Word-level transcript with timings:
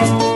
Thank 0.00 0.22
you. 0.22 0.29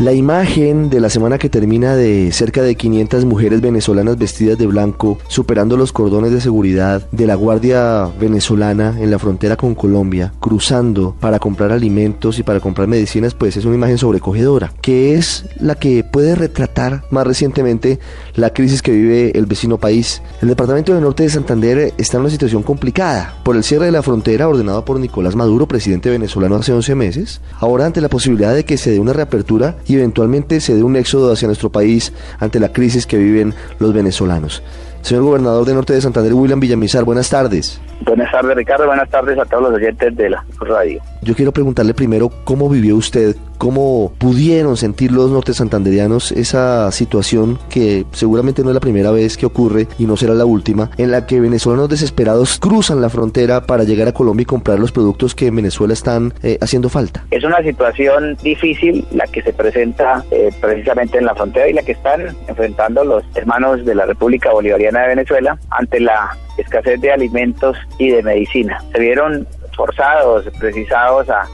La 0.00 0.12
imagen 0.12 0.90
de 0.90 0.98
la 0.98 1.08
semana 1.08 1.38
que 1.38 1.48
termina 1.48 1.94
de 1.94 2.32
cerca 2.32 2.62
de 2.62 2.74
500 2.74 3.24
mujeres 3.26 3.60
venezolanas 3.60 4.18
vestidas 4.18 4.58
de 4.58 4.66
blanco 4.66 5.18
superando 5.28 5.76
los 5.76 5.92
cordones 5.92 6.32
de 6.32 6.40
seguridad 6.40 7.08
de 7.12 7.28
la 7.28 7.36
Guardia 7.36 8.10
Venezolana 8.18 8.96
en 9.00 9.12
la 9.12 9.20
frontera 9.20 9.56
con 9.56 9.76
Colombia, 9.76 10.32
cruzando 10.40 11.14
para 11.20 11.38
comprar 11.38 11.70
alimentos 11.70 12.40
y 12.40 12.42
para 12.42 12.58
comprar 12.58 12.88
medicinas, 12.88 13.34
pues 13.34 13.56
es 13.56 13.66
una 13.66 13.76
imagen 13.76 13.96
sobrecogedora, 13.96 14.72
que 14.82 15.14
es 15.14 15.46
la 15.60 15.76
que 15.76 16.02
puede 16.02 16.34
retratar 16.34 17.04
más 17.10 17.24
recientemente 17.24 18.00
la 18.34 18.50
crisis 18.50 18.82
que 18.82 18.90
vive 18.90 19.38
el 19.38 19.46
vecino 19.46 19.78
país. 19.78 20.22
El 20.42 20.48
departamento 20.48 20.92
del 20.92 21.04
norte 21.04 21.22
de 21.22 21.30
Santander 21.30 21.94
está 21.96 22.16
en 22.16 22.22
una 22.22 22.30
situación 22.30 22.64
complicada 22.64 23.36
por 23.44 23.54
el 23.54 23.62
cierre 23.62 23.86
de 23.86 23.92
la 23.92 24.02
frontera 24.02 24.48
ordenado 24.48 24.84
por 24.84 24.98
Nicolás 24.98 25.36
Maduro, 25.36 25.68
presidente 25.68 26.10
venezolano 26.10 26.56
hace 26.56 26.72
11 26.72 26.96
meses. 26.96 27.40
Ahora 27.60 27.86
ante 27.86 28.00
la 28.00 28.08
posibilidad 28.08 28.52
de 28.52 28.64
que 28.64 28.76
se 28.76 28.90
dé 28.90 28.98
una 28.98 29.12
reapertura 29.12 29.76
y 29.86 29.93
eventualmente 29.96 30.60
se 30.60 30.74
dé 30.74 30.82
un 30.82 30.96
éxodo 30.96 31.32
hacia 31.32 31.46
nuestro 31.46 31.70
país 31.70 32.12
ante 32.40 32.60
la 32.60 32.72
crisis 32.72 33.06
que 33.06 33.18
viven 33.18 33.54
los 33.78 33.92
venezolanos. 33.92 34.62
Señor 35.02 35.24
gobernador 35.24 35.66
de 35.66 35.74
Norte 35.74 35.92
de 35.92 36.00
Santander, 36.00 36.32
William 36.32 36.60
Villamizar, 36.60 37.04
buenas 37.04 37.28
tardes. 37.28 37.80
Buenas 38.06 38.32
tardes, 38.32 38.56
Ricardo. 38.56 38.86
Buenas 38.86 39.08
tardes 39.10 39.38
a 39.38 39.44
todos 39.44 39.64
los 39.64 39.74
oyentes 39.74 40.16
de 40.16 40.30
la 40.30 40.44
radio. 40.60 41.02
Yo 41.24 41.34
quiero 41.34 41.52
preguntarle 41.52 41.94
primero 41.94 42.28
cómo 42.44 42.68
vivió 42.68 42.96
usted, 42.96 43.34
cómo 43.56 44.12
pudieron 44.18 44.76
sentir 44.76 45.10
los 45.10 45.30
norte 45.30 45.54
santanderianos 45.54 46.32
esa 46.32 46.92
situación 46.92 47.58
que 47.70 48.04
seguramente 48.12 48.62
no 48.62 48.68
es 48.68 48.74
la 48.74 48.80
primera 48.80 49.10
vez 49.10 49.38
que 49.38 49.46
ocurre 49.46 49.88
y 49.98 50.04
no 50.04 50.18
será 50.18 50.34
la 50.34 50.44
última, 50.44 50.90
en 50.98 51.10
la 51.10 51.26
que 51.26 51.40
venezolanos 51.40 51.88
desesperados 51.88 52.58
cruzan 52.58 53.00
la 53.00 53.08
frontera 53.08 53.62
para 53.62 53.84
llegar 53.84 54.06
a 54.06 54.12
Colombia 54.12 54.42
y 54.42 54.44
comprar 54.44 54.78
los 54.78 54.92
productos 54.92 55.34
que 55.34 55.46
en 55.46 55.56
Venezuela 55.56 55.94
están 55.94 56.34
eh, 56.42 56.58
haciendo 56.60 56.90
falta. 56.90 57.24
Es 57.30 57.42
una 57.42 57.62
situación 57.62 58.36
difícil 58.42 59.06
la 59.12 59.26
que 59.26 59.40
se 59.40 59.54
presenta 59.54 60.22
eh, 60.30 60.50
precisamente 60.60 61.16
en 61.16 61.24
la 61.24 61.34
frontera 61.34 61.66
y 61.68 61.72
la 61.72 61.82
que 61.82 61.92
están 61.92 62.36
enfrentando 62.48 63.02
los 63.02 63.24
hermanos 63.34 63.82
de 63.86 63.94
la 63.94 64.04
República 64.04 64.52
Bolivariana 64.52 65.00
de 65.00 65.08
Venezuela 65.08 65.58
ante 65.70 66.00
la 66.00 66.36
escasez 66.58 67.00
de 67.00 67.12
alimentos 67.12 67.76
y 67.98 68.10
de 68.10 68.22
medicina. 68.22 68.82
Se 68.92 69.00
vieron 69.00 69.46
forzados, 69.74 70.44
precisados 70.58 71.28
a, 71.30 71.48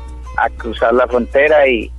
cruzar 0.57 0.95
la 0.95 1.07
frontera 1.07 1.67
y, 1.69 1.91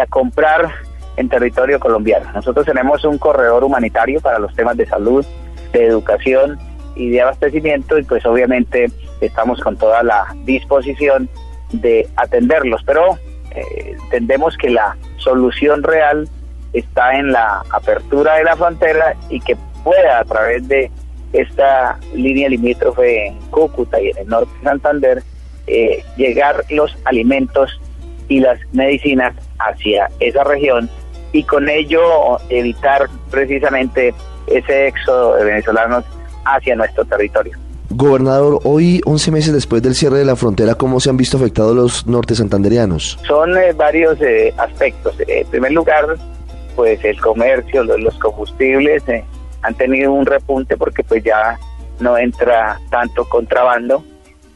a 0.00 0.06
comprar 0.06 0.70
en 1.16 1.28
territorio 1.28 1.78
colombiano. 1.80 2.30
Nosotros 2.32 2.64
tenemos 2.64 3.04
un 3.04 3.18
corredor 3.18 3.64
humanitario 3.64 4.20
para 4.20 4.38
los 4.38 4.54
temas 4.54 4.76
de 4.76 4.86
salud, 4.86 5.26
de 5.72 5.86
educación 5.86 6.58
y 6.94 7.10
de 7.10 7.20
abastecimiento 7.20 7.98
y 7.98 8.04
pues 8.04 8.24
obviamente 8.24 8.90
estamos 9.20 9.60
con 9.60 9.76
toda 9.76 10.02
la 10.02 10.34
disposición 10.44 11.28
de 11.72 12.08
atenderlos, 12.16 12.82
pero 12.84 13.18
eh, 13.50 13.96
entendemos 14.04 14.56
que 14.56 14.70
la 14.70 14.96
solución 15.18 15.82
real 15.82 16.28
está 16.72 17.16
en 17.16 17.32
la 17.32 17.62
apertura 17.70 18.36
de 18.36 18.44
la 18.44 18.56
frontera 18.56 19.16
y 19.28 19.40
que 19.40 19.56
pueda 19.84 20.20
a 20.20 20.24
través 20.24 20.66
de 20.68 20.90
esta 21.32 21.98
línea 22.14 22.48
limítrofe 22.48 23.28
en 23.28 23.38
Cúcuta 23.50 24.00
y 24.00 24.10
en 24.10 24.18
el 24.18 24.28
norte 24.28 24.50
de 24.58 24.64
Santander 24.64 25.22
eh, 25.70 26.04
llegar 26.16 26.64
los 26.70 26.96
alimentos 27.04 27.80
y 28.28 28.40
las 28.40 28.58
medicinas 28.72 29.34
hacia 29.58 30.08
esa 30.20 30.44
región 30.44 30.90
y 31.32 31.44
con 31.44 31.68
ello 31.68 32.00
evitar 32.48 33.08
precisamente 33.30 34.12
ese 34.48 34.88
éxodo 34.88 35.36
de 35.36 35.44
venezolanos 35.44 36.04
hacia 36.44 36.74
nuestro 36.74 37.04
territorio. 37.04 37.56
Gobernador, 37.90 38.60
hoy, 38.64 39.00
11 39.04 39.30
meses 39.32 39.52
después 39.52 39.82
del 39.82 39.94
cierre 39.94 40.18
de 40.18 40.24
la 40.24 40.36
frontera, 40.36 40.74
¿cómo 40.74 41.00
se 41.00 41.10
han 41.10 41.16
visto 41.16 41.36
afectados 41.36 41.74
los 41.74 42.06
norte 42.06 42.34
santanderianos? 42.34 43.18
Son 43.26 43.56
eh, 43.56 43.72
varios 43.72 44.20
eh, 44.20 44.54
aspectos. 44.58 45.14
en 45.26 45.46
primer 45.48 45.72
lugar, 45.72 46.16
pues 46.76 47.04
el 47.04 47.20
comercio, 47.20 47.82
los, 47.84 48.16
combustibles 48.18 49.02
han 49.62 49.74
tenido 49.74 50.12
un 50.12 50.24
repunte 50.24 50.76
porque 50.76 51.02
pues 51.02 51.22
ya 51.24 51.58
no 51.98 52.16
entra 52.16 52.80
tanto 52.90 53.28
contrabando 53.28 54.04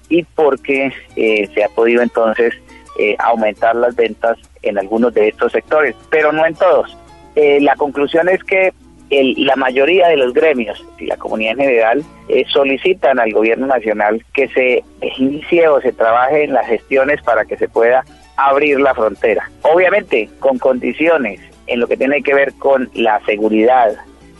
y 0.08 0.22
porque 0.22 0.92
eh, 1.16 1.48
se 1.54 1.64
ha 1.64 1.68
podido 1.68 2.02
entonces 2.02 2.54
eh, 2.98 3.16
aumentar 3.18 3.74
las 3.76 3.96
ventas 3.96 4.38
en 4.62 4.78
algunos 4.78 5.14
de 5.14 5.28
estos 5.28 5.52
sectores, 5.52 5.94
pero 6.10 6.32
no 6.32 6.46
en 6.46 6.54
todos. 6.54 6.96
Eh, 7.34 7.60
la 7.60 7.76
conclusión 7.76 8.28
es 8.28 8.42
que 8.44 8.72
la 9.10 9.54
mayoría 9.54 10.08
de 10.08 10.16
los 10.16 10.32
gremios 10.32 10.84
y 10.98 11.06
la 11.06 11.16
comunidad 11.16 11.52
en 11.52 11.58
general 11.58 12.04
solicitan 12.48 13.20
al 13.20 13.32
gobierno 13.32 13.66
nacional 13.66 14.24
que 14.32 14.48
se 14.48 14.82
inicie 15.18 15.68
o 15.68 15.80
se 15.80 15.92
trabaje 15.92 16.44
en 16.44 16.52
las 16.52 16.66
gestiones 16.66 17.22
para 17.22 17.44
que 17.44 17.56
se 17.56 17.68
pueda 17.68 18.02
abrir 18.36 18.80
la 18.80 18.92
frontera. 18.94 19.48
Obviamente 19.62 20.28
con 20.40 20.58
condiciones 20.58 21.40
en 21.68 21.80
lo 21.80 21.86
que 21.86 21.96
tiene 21.96 22.22
que 22.22 22.34
ver 22.34 22.54
con 22.54 22.90
la 22.94 23.20
seguridad, 23.24 23.94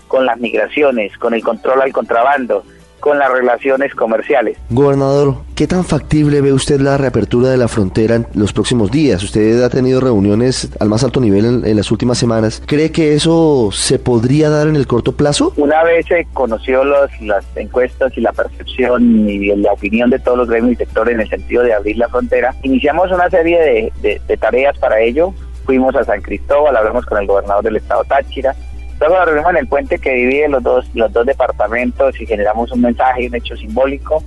con 0.09 0.27
las 0.27 0.39
migraciones, 0.39 1.17
con 1.19 1.35
el 1.35 1.45
control 1.45 1.83
al 1.83 1.93
contrabando, 1.93 2.65
con 3.04 3.19
las 3.19 3.31
relaciones 3.31 3.94
comerciales. 3.94 4.56
Gobernador, 4.70 5.34
¿qué 5.54 5.66
tan 5.66 5.84
factible 5.84 6.41
ve 6.41 6.54
usted 6.54 6.81
la 6.81 6.97
reapertura 6.97 7.50
de 7.50 7.59
la 7.59 7.69
frontera 7.69 8.15
en 8.15 8.26
los 8.32 8.54
próximos 8.54 8.91
días? 8.91 9.22
Usted 9.22 9.62
ha 9.62 9.69
tenido 9.69 10.00
reuniones 10.00 10.70
al 10.81 10.88
más 10.88 11.04
alto 11.04 11.20
nivel 11.20 11.66
en, 11.66 11.76
las 11.76 11.91
últimas 11.91 12.16
semanas. 12.16 12.62
¿Cree 12.65 12.92
que 12.92 13.12
eso 13.12 13.69
se 13.72 13.98
podría 13.98 14.48
dar 14.48 14.69
en 14.69 14.76
el 14.76 14.87
corto 14.87 15.12
plazo? 15.12 15.53
Una 15.59 15.84
vez 15.84 16.06
se 16.06 16.26
conoció 16.32 16.82
los, 16.82 17.10
las 17.20 17.44
encuestas 17.56 18.16
y 18.16 18.22
la 18.22 18.32
percepción 18.32 19.28
y 19.28 19.54
la 19.54 19.75
opinión 19.75 20.09
de 20.09 20.19
todos 20.19 20.38
los 20.38 20.48
gremios 20.48 20.72
y 20.72 20.76
sectores 20.76 21.15
en 21.15 21.21
el 21.21 21.28
sentido 21.28 21.62
de 21.62 21.75
abrir 21.75 21.98
la 21.98 22.09
frontera, 22.09 22.54
iniciamos 22.62 23.12
una 23.12 23.28
serie 23.28 23.92
de, 24.03 24.21
de 24.26 24.36
tareas 24.38 24.78
para 24.78 24.98
ello. 25.00 25.34
Fuimos 25.66 25.94
a 25.94 26.04
San 26.04 26.22
Cristóbal, 26.22 26.75
hablamos 26.75 27.04
con 27.04 27.19
el 27.19 27.26
gobernador 27.26 27.65
del 27.65 27.76
estado 27.76 28.03
Táchira, 28.04 28.54
Luego 29.00 29.16
la 29.16 29.25
reunimos 29.25 29.50
en 29.50 29.56
el 29.59 29.66
puente 29.66 29.99
que 29.99 30.12
divide 30.12 30.49
los 30.49 30.62
dos, 30.62 30.88
los 30.94 31.12
dos 31.12 31.27
departamentos 31.27 32.21
y 32.21 32.27
generamos 32.27 32.71
un 32.71 32.81
mensaje 32.81 33.27
un 33.27 33.34
hecho 33.34 33.56
simbólico. 33.56 34.22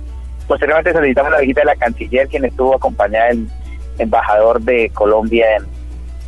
Posteriormente 0.46 0.92
solicitamos 0.92 1.32
la 1.32 1.40
visita 1.40 1.60
de 1.60 1.66
la 1.66 1.76
canciller, 1.76 2.28
quien 2.28 2.44
estuvo 2.44 2.74
acompañada 2.74 3.28
del 3.28 3.48
embajador 3.98 4.60
de 4.60 4.90
Colombia 4.90 5.46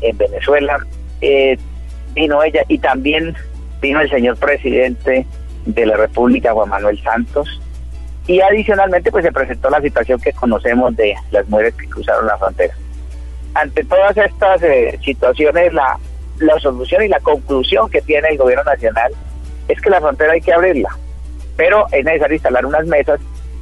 en, 0.01 0.17
Venezuela. 0.17 0.79
Eh, 1.21 1.59
vino 2.15 2.43
ella 2.43 2.63
y 2.69 2.79
también 2.79 3.35
vino 3.81 4.01
el 4.01 4.11
señor 4.11 4.37
presidente 4.37 5.27
de 5.67 5.87
la 5.87 5.97
República, 5.97 6.53
Juan 6.53 6.69
Manuel 6.69 7.01
Santos. 7.03 7.61
Y 8.27 8.41
adicionalmente 8.41 9.11
pues 9.11 9.25
se 9.25 9.33
presentó 9.33 9.71
la 9.71 9.81
situación 9.81 10.21
que 10.21 10.33
conocemos 10.33 10.95
de 10.97 11.15
las 11.31 11.49
mujeres 11.49 11.75
que 11.75 11.89
cruzaron 11.89 12.27
la 12.27 12.39
frontera. 12.39 12.75
Ante 13.55 13.85
todas 13.85 14.17
estas 14.17 14.63
eh, 14.63 14.99
situaciones, 15.03 15.73
la 15.73 15.99
la 16.41 16.59
solución 16.59 17.05
y 17.05 17.09
la 17.09 17.21
conclusión 17.21 17.89
que 17.91 18.01
tiene 18.03 18.29
el 18.31 18.39
gobierno 18.39 18.65
nacional 18.65 19.13
es 19.69 19.81
que 19.81 19.91
la 19.91 20.01
frontera 20.01 20.33
hay 20.33 20.41
que 20.41 20.53
abrirla, 20.53 20.91
pero 21.57 21.87
es 21.93 22.05
necesario 22.05 22.35
instalar 22.35 22.67
unas 22.67 22.87
mesas 22.87 23.21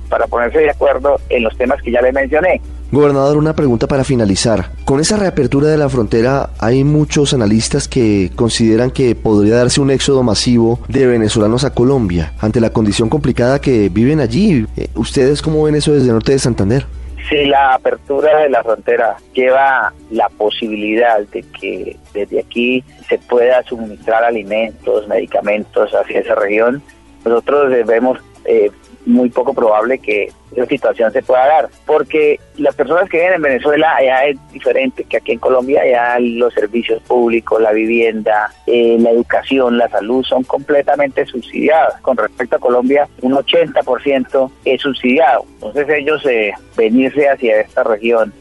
para 0.09 0.27
ponerse 0.27 0.59
de 0.59 0.71
acuerdo 0.71 1.21
en 1.29 1.43
los 1.43 1.57
temas 1.57 1.83
que 1.83 1.91
ya 1.91 2.01
le 2.01 2.13
mencioné. 2.13 2.61
Gobernador, 2.91 3.37
una 3.37 3.55
pregunta 3.55 3.87
para 3.87 4.03
finalizar. 4.03 4.71
Con 4.87 4.99
esa 4.99 5.19
reapertura 5.19 5.69
de 5.69 5.77
la 5.77 5.91
frontera, 5.91 6.51
hay 6.59 6.85
muchos 6.85 7.35
analistas 7.35 7.87
que 7.87 8.31
consideran 8.35 8.91
que 8.91 9.15
podría 9.15 9.57
darse 9.57 9.83
un 9.83 9.91
éxodo 9.91 10.23
masivo 10.23 10.81
de 10.89 11.07
venezolanos 11.07 11.65
a 11.65 11.75
Colombia, 11.75 12.33
ante 12.39 12.61
la 12.61 12.71
condición 12.71 13.11
complicada 13.11 13.61
que 13.61 13.91
viven 13.91 14.21
allí. 14.21 14.67
Eh, 14.79 14.89
¿Ustedes 14.95 15.43
cómo 15.43 15.65
ven 15.65 15.75
eso 15.75 15.93
desde 15.93 16.07
el 16.07 16.15
norte 16.15 16.33
de 16.33 16.39
Santander? 16.39 16.87
Si 17.29 17.45
la 17.45 17.75
apertura 17.75 18.39
de 18.39 18.49
la 18.49 18.63
frontera 18.63 19.17
lleva 19.35 19.93
la 20.11 20.29
posibilidad 20.31 21.21
de 21.21 21.43
que 21.43 21.97
desde 22.15 22.41
aquí 22.41 22.83
se 23.07 23.19
pueda 23.19 23.63
suministrar 23.65 24.25
alimentos, 24.25 25.07
medicamentos 25.09 25.91
hacia 25.93 26.21
esa 26.21 26.35
región, 26.35 26.83
nosotros 27.25 27.71
debemos 27.71 28.19
eh, 28.47 28.71
muy 29.05 29.29
poco 29.29 29.53
probable 29.53 29.99
que 29.99 30.33
esa 30.59 30.69
situación 30.69 31.13
se 31.13 31.23
pueda 31.23 31.47
dar, 31.47 31.69
porque 31.87 32.41
las 32.57 32.75
personas 32.75 33.09
que 33.09 33.19
viven 33.19 33.35
en 33.35 33.43
Venezuela 33.43 33.97
allá 33.97 34.27
es 34.27 34.39
diferente 34.53 35.05
que 35.05 35.19
aquí 35.19 35.33
en 35.33 35.39
Colombia, 35.39 35.83
ya 35.89 36.19
los 36.21 36.53
servicios 36.55 37.03
públicos, 37.03 37.61
la 37.61 37.73
vivienda, 37.73 38.51
eh, 38.67 38.97
la 38.99 39.11
educación, 39.11 39.79
la 39.79 39.89
salud 39.89 40.25
son 40.25 40.43
completamente 40.45 41.25
subsidiadas. 41.27 42.01
Con 42.01 42.17
respecto 42.17 42.57
a 42.57 42.61
Colombia, 42.61 43.09
un 43.23 43.33
80% 43.33 44.51
es 44.65 44.81
subsidiado. 44.81 45.45
Entonces 45.55 45.89
ellos 45.89 46.25
eh, 46.27 46.53
venirse 46.77 47.29
hacia 47.29 47.61
esta 47.61 47.85
región 47.85 48.33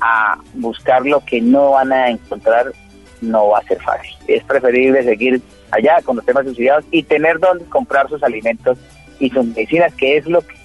a 0.00 0.38
buscar 0.54 1.04
lo 1.06 1.20
que 1.20 1.40
no 1.40 1.72
van 1.72 1.92
a 1.92 2.10
encontrar 2.10 2.72
no 3.20 3.48
va 3.48 3.58
a 3.58 3.62
ser 3.62 3.80
fácil. 3.80 4.12
Es 4.28 4.44
preferible 4.44 5.02
seguir 5.02 5.40
allá 5.70 6.00
con 6.02 6.16
los 6.16 6.24
temas 6.24 6.44
subsidiados 6.44 6.84
y 6.90 7.02
tener 7.02 7.38
donde 7.38 7.64
comprar 7.64 8.08
sus 8.08 8.22
alimentos 8.22 8.78
y 9.18 9.30
sus 9.30 9.46
medicinas, 9.46 9.94
que 9.94 10.16
es 10.16 10.26
lo 10.26 10.42
que 10.42 10.55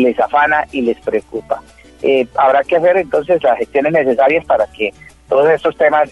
les 0.00 0.18
afana 0.18 0.66
y 0.72 0.82
les 0.82 0.98
preocupa. 1.00 1.62
Eh, 2.02 2.26
habrá 2.36 2.64
que 2.64 2.76
hacer 2.76 2.96
entonces 2.96 3.42
las 3.42 3.58
gestiones 3.58 3.92
necesarias 3.92 4.44
para 4.44 4.66
que 4.66 4.92
todos 5.28 5.48
estos 5.50 5.76
temas 5.76 6.10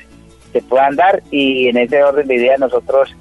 se 0.53 0.63
puedan 0.63 0.97
dar 0.97 1.23
y 1.31 1.69
en 1.69 1.79
ese 1.79 2.03
orden 2.03 2.27
de 2.27 2.37
ideas 2.37 2.61
nosotros 2.61 3.15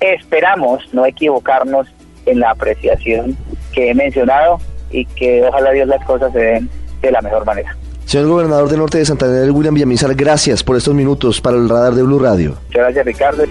esperamos 0.00 0.82
no 0.92 1.06
equivocarnos 1.06 1.86
en 2.26 2.40
la 2.40 2.50
apreciación 2.50 3.36
que 3.72 3.90
he 3.90 3.94
mencionado 3.94 4.58
y 4.90 5.04
que 5.04 5.44
ojalá 5.44 5.70
Dios 5.72 5.88
las 5.88 6.04
cosas 6.04 6.32
se 6.32 6.38
den 6.38 6.70
de 7.00 7.10
la 7.10 7.20
mejor 7.22 7.44
manera. 7.44 7.76
Señor 8.04 8.28
gobernador 8.28 8.68
del 8.68 8.78
norte 8.78 8.98
de 8.98 9.04
Santander, 9.04 9.50
William 9.50 9.74
Villamizar, 9.74 10.14
gracias 10.14 10.62
por 10.62 10.76
estos 10.76 10.94
minutos 10.94 11.40
para 11.40 11.56
el 11.56 11.68
radar 11.68 11.94
de 11.94 12.02
Blue 12.02 12.20
Radio. 12.20 12.56
Muchas 12.68 12.94
gracias, 12.94 13.06
Ricardo. 13.06 13.44